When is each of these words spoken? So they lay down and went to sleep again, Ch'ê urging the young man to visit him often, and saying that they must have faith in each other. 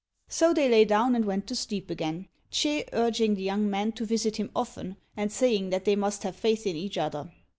So 0.27 0.51
they 0.51 0.67
lay 0.67 0.83
down 0.83 1.15
and 1.15 1.25
went 1.25 1.45
to 1.45 1.55
sleep 1.55 1.91
again, 1.91 2.27
Ch'ê 2.51 2.89
urging 2.91 3.35
the 3.35 3.43
young 3.43 3.69
man 3.69 3.91
to 3.91 4.03
visit 4.03 4.37
him 4.37 4.49
often, 4.55 4.97
and 5.15 5.31
saying 5.31 5.69
that 5.69 5.85
they 5.85 5.95
must 5.95 6.23
have 6.23 6.35
faith 6.35 6.65
in 6.65 6.75
each 6.75 6.97
other. 6.97 7.31